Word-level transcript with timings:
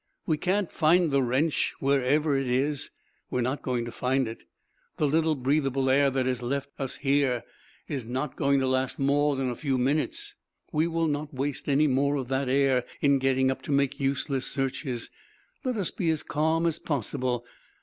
We 0.25 0.35
can't 0.35 0.71
find 0.71 1.11
the 1.11 1.21
wrench. 1.21 1.75
Wherever 1.79 2.35
it 2.35 2.47
is, 2.47 2.89
we 3.29 3.37
are 3.37 3.41
not 3.43 3.61
going 3.61 3.85
to 3.85 3.91
find 3.91 4.27
it. 4.27 4.45
The 4.97 5.07
little 5.07 5.35
breathable 5.35 5.91
air 5.91 6.09
that 6.09 6.25
is 6.25 6.41
left 6.41 6.71
us 6.79 6.95
here 6.95 7.43
is 7.87 8.03
not 8.07 8.35
going 8.35 8.59
to 8.61 8.67
last 8.67 8.97
more 8.97 9.35
than 9.35 9.47
a 9.51 9.55
few 9.55 9.77
minutes. 9.77 10.33
We 10.71 10.87
will 10.87 11.05
not 11.07 11.35
waste 11.35 11.69
any 11.69 11.85
more 11.85 12.15
of 12.15 12.29
that 12.29 12.49
air 12.49 12.83
in 13.01 13.19
getting 13.19 13.51
up 13.51 13.61
to 13.61 13.71
make 13.71 13.99
useless 13.99 14.47
searches. 14.47 15.11
Let 15.63 15.77
us 15.77 15.91
be 15.91 16.09
as 16.09 16.23
calm 16.23 16.65
as 16.65 16.79
possible. 16.79 17.45